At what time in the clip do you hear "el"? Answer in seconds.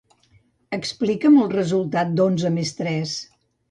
1.43-1.53